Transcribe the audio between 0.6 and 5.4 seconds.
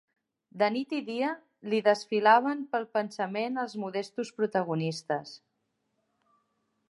nit i dia li desfilaven pel pensament els modestos protagonistes